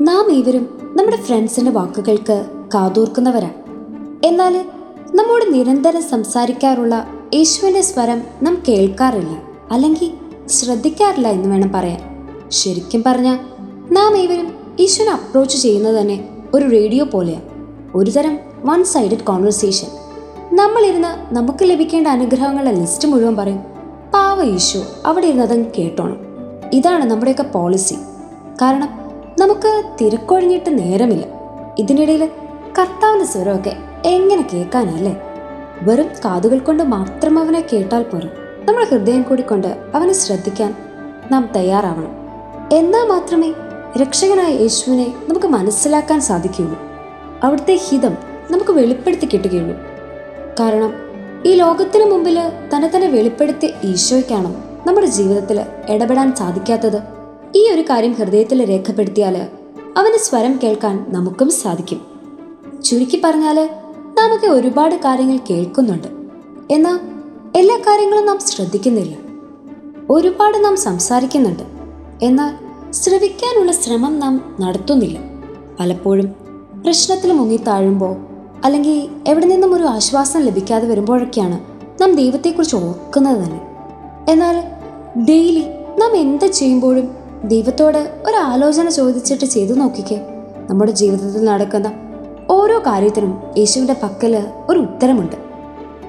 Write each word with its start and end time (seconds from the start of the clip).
നാം 0.00 0.32
ഇവരും 0.32 0.78
നമ്മുടെ 0.96 1.16
ഫ്രണ്ട്സിന്റെ 1.16 1.70
വാക്കുകൾക്ക് 1.70 2.46
കാതോർക്കുന്നവരാണ് 2.74 3.54
എന്നാൽ 4.24 4.64
നമ്മോട് 5.14 5.54
നിരന്തരം 5.54 6.02
സംസാരിക്കാറുള്ള 6.02 7.06
യേശുവിന്റെ 7.34 7.82
സ്വരം 7.82 8.22
നാം 8.42 8.62
കേൾക്കാറില്ല 8.68 9.42
അല്ലെങ്കിൽ 9.72 10.10
ശ്രദ്ധിക്കാറില്ല 10.48 11.28
എന്ന് 11.28 11.48
വേണം 11.48 11.72
പറയാൻ. 11.72 12.00
ശരിക്കും 12.50 13.02
പറഞ്ഞാൽ 13.06 13.38
നാം 13.92 14.16
ഇവരും 14.16 14.52
ഈശ്വരനെ 14.80 15.12
അപ്രോച്ച് 15.12 15.58
ചെയ്യുന്നത് 15.58 16.00
തന്നെ 16.00 16.28
ഒരു 16.54 16.70
റേഡിയോ 16.70 17.04
പോലെയാണ് 17.04 17.42
ഒരുതരം 17.94 18.38
വൺ 18.64 18.84
സൈഡഡ് 18.84 19.24
കോൺവെർസേഷൻ 19.24 19.86
നമ്മളിരുന്ന് 20.54 21.34
നമുക്ക് 21.34 21.64
ലഭിക്കേണ്ട 21.64 22.06
അനുഗ്രഹങ്ങളുടെ 22.06 22.70
ലിസ്റ്റ് 22.70 23.08
മുഴുവൻ 23.08 23.36
പറയും 23.36 23.58
പാവ 24.14 24.42
ഈശോ 24.42 24.82
അവിടെ 25.06 25.26
ഇരുന്ന് 25.26 25.64
കേട്ടോണം. 25.78 26.16
ഇതാണ് 26.72 27.04
നമ്മുടെയൊക്കെ 27.04 27.42
പോളിസി 27.42 27.94
കാരണം 28.62 29.01
നമുക്ക് 29.38 29.82
തിരുക്കൊഴിഞ്ഞിട്ട് 30.00 30.78
നേരമില്ല. 30.78 31.24
ഇതിനിടയിൽ 31.78 32.28
കർത്താവിന്റെ 32.78 33.24
സ്വരമൊക്കെ 33.24 33.76
എങ്ങനെ 34.04 34.48
കേൾക്കാനല്ലേ? 34.52 35.22
വെറും 35.82 36.06
കാതുകൾ 36.24 36.58
കൊണ്ട് 36.58 36.82
മാത്രം 36.82 37.38
അവനെ 37.38 37.64
കേട്ടാൽ 37.72 38.02
പോരും. 38.02 38.30
നമ്മുടെ 38.64 38.86
ഹൃദയം 38.90 39.22
കൂടി 39.22 39.42
കൊണ്ട് 39.42 39.78
അവനെ 39.94 40.12
ശ്രദ്ധിക്കാൻ 40.12 40.74
നാം 41.30 41.48
തയ്യാറാവണം. 41.56 42.12
എന്നാൽ 42.72 43.08
മാത്രമേ 43.08 43.54
രക്ഷകനായ 44.02 44.52
യേശുവിനെ 44.52 45.14
നമുക്ക് 45.28 45.46
മനസ്സിലാക്കാൻ 45.46 46.20
സാധിക്കുകയുള്ളൂ. 46.20 46.78
അവിടുത്തെ 47.42 47.74
ഹിതം 47.74 48.16
നമുക്ക് 48.50 48.70
വെളിപ്പെടുത്തി 48.70 49.28
കിട്ടുകയുള്ളൂ. 49.32 49.76
കാരണം 50.60 50.94
ഈ 51.46 51.54
ലോകത്തിന് 51.54 52.10
മുമ്പിൽ 52.10 52.38
തന്നെ 52.76 52.90
തന്നെ 52.94 53.08
വെളിപ്പെടുത്തിയ 53.08 53.70
ഈശോയ്ക്കാണ് 53.84 54.54
നമ്മുടെ 54.86 55.06
ജീവിതത്തിൽ 55.06 55.60
ഇടപെടാൻ 55.90 56.34
സാധിക്കാത്തത് 56.34 57.21
ഈ 57.56 57.70
ഒരു 57.70 57.82
കാര്യം 57.82 58.12
ഹൃദയത്തിൽ 58.12 58.68
രേഖപ്പെടുത്തിയാൽ 58.68 59.48
അവന് 59.96 60.18
സ്വരം 60.18 60.60
കേൾക്കാൻ 60.62 61.06
നമുക്കും 61.08 61.50
സാധിക്കും. 61.50 62.00
ചുരുക്കി 62.84 63.20
പറഞ്ഞാൽ 63.24 63.70
നമുക്ക് 64.18 64.44
ഒരുപാട് 64.44 64.94
കാര്യങ്ങൾ 64.94 65.38
കേൾക്കുന്നുണ്ട്. 65.50 66.08
എന്നാൽ 66.70 66.98
എല്ലാ 67.58 67.76
കാര്യങ്ങളും 67.76 68.26
നാം 68.26 68.38
ശ്രദ്ധിക്കുന്നില്ല. 68.38 69.16
ഒരുപാട് 70.10 70.64
നാം 70.64 70.76
സംസാരിക്കുന്നുണ്ട്. 70.76 71.62
എന്നാൽ 72.24 72.54
ശ്രവിക്കാനുള്ള 72.92 73.72
ശ്രമം 73.72 74.18
നാം 74.18 74.56
നടത്തുന്നില്ല. 74.60 75.18
പലപ്പോഴും 75.80 76.26
പ്രശ്നത്തിൽ 76.84 77.32
മുങ്ങിത്താഴുമ്പോൾ 77.32 78.16
അല്ലെങ്കിൽ 78.64 79.08
എവിടെ 79.28 79.46
നിന്നും 79.46 79.74
ഒരു 79.74 79.82
ആശ്വാസം 79.82 80.40
ലഭിക്കാതെ 80.40 80.86
വരുമ്പോഴൊക്കെയാണ് 80.86 81.60
നാം 82.02 82.16
ദൈവത്തെക്കുറിച്ച് 82.16 82.76
ഓർക്കുന്നത് 82.76 83.36
തന്നെ. 83.36 83.60
എന്നാൽ 84.28 84.62
ഡെയിലി 85.24 85.64
നാം 85.98 86.16
എന്ത് 86.16 86.46
ചെയ്യുമ്പോഴും 86.46 87.21
ദൈവത്തോട് 87.44 88.22
ഒരു 88.26 88.36
ആലോചന 88.36 88.88
ചോദിച്ചിട്ട് 88.88 89.44
ചെയ്തു 89.44 89.74
നോക്കിക്കേ. 89.74 90.26
നമ്മുടെ 90.70 90.92
ജീവിതത്തിൽ 90.92 91.44
നടക്കുന്ന 91.44 91.92
ഓരോ 92.50 92.78
കാര്യത്തിനും 92.78 93.42
യേശുവിന്റെ 93.58 93.96
പക്കൽ 94.02 94.46
ഒരു 94.68 94.78
ഉത്തരമുണ്ട്. 94.78 95.36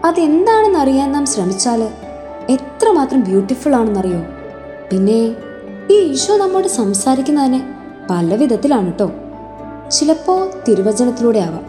അതെന്താണെന്ന് 0.06 0.80
അറിയാൻ 0.80 1.12
നാം 1.12 1.26
ശ്രമിച്ചാൽ 1.26 1.84
എത്രമാത്രം 2.50 3.22
ബ്യൂട്ടിഫുൾ 3.22 3.76
ആണെന്നറിയോ? 3.76 4.20
പിന്നെ 4.92 5.36
ഈ 5.92 6.00
ഈശോ 6.00 6.38
നമ്മോട് 6.38 6.68
സംസാരിക്കുന്നതിന് 6.68 7.62
പല 8.10 8.36
വിധത്തിലാണ് 8.36 8.86
കേട്ടോ 8.86 9.12
ചിലപ്പോൾ 9.90 10.50
തിരുവചനത്തിലൂടെ 10.68 11.40
ആവാം. 11.40 11.66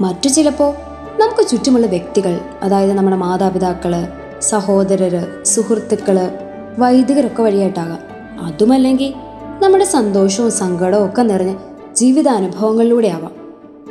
മറ്റു 0.00 0.28
ചിലപ്പോൾ 0.28 0.74
നമുക്ക് 1.20 1.48
ചുറ്റുമുള്ള 1.48 1.86
വ്യക്തികൾ 1.86 2.40
അതായത് 2.62 2.92
നമ്മുടെ 2.92 3.16
മാതാപിതാക്കൾ 3.16 4.08
സഹോദരർ 4.40 5.44
സുഹൃത്തുക്കൾ 5.44 6.30
വൈദികരൊക്കെ 6.78 7.42
വഴിയായിട്ടാകാം. 7.42 8.11
അതുമല്ലെങ്കിൽ 8.40 9.14
നമ്മുടെ 9.62 9.84
സന്തോഷവും 9.84 10.50
സങ്കടവും 10.50 11.08
ഒക്കെ 11.08 11.22
നിറഞ്ഞ 11.22 11.56
ജീവിതാനുഭവങ്ങളിലൂടെ 11.94 13.08
ആവാം 13.08 13.32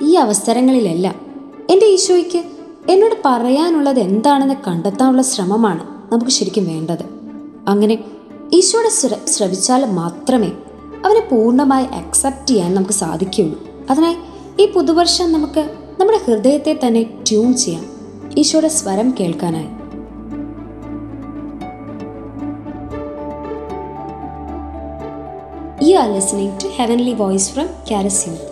ഈ 0.01 0.15
അവസരങ്ങളിലെല്ലാം 0.15 1.15
എന്റെ 1.69 1.85
ഈശോയ്ക്ക് 1.85 2.43
എന്നോട് 2.89 3.15
പറയാനുള്ളത് 3.25 3.99
എന്താണെന്ന് 3.99 4.53
കണ്ടെത്താനുള്ള 4.67 5.21
ശ്രമമാണ് 5.21 6.13
നമുക്ക് 6.13 6.31
ശരിക്കും 6.31 6.67
വേണ്ടത്. 6.67 7.03
അങ്ങനെ 7.67 7.97
ഈശോയുടെ 8.53 8.89
ശ്ര 8.89 9.15
ശ്രവിച്ചാൽ 9.27 9.85
മാത്രമേ 9.85 10.51
അവനെ 11.05 11.19
പൂർണമായി 11.19 11.85
അക്സെപ്റ്റ് 11.85 12.47
ചെയ്യാൻ 12.47 12.75
നമുക്ക് 12.75 12.91
സാധിക്കുകയുള്ളൂ. 12.91 13.67
അതിനായി 13.89 14.15
ഈ 14.59 14.71
പുതുവർഷം 14.71 15.31
നമുക്ക് 15.31 15.75
നമ്മുടെ 15.99 16.19
ഹൃദയത്തെ 16.27 16.79
തന്നെ 16.87 17.03
ട്യൂൺ 17.03 17.53
ചെയ്യാം. 17.53 17.85
ഈശോയുടെ 18.37 18.67
സ്വരം 18.67 19.15
കേൾക്കാനായി. 19.19 19.80
You 25.81 25.97
are 25.97 26.07
listening 26.07 26.59
to 26.59 26.69
Heavenly 26.73 27.15
Voice 27.15 27.49
from 27.49 27.67
Caris 27.87 28.27
Youth. 28.27 28.50